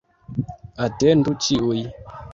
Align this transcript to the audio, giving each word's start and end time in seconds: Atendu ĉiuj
Atendu 0.85 1.37
ĉiuj 1.47 1.87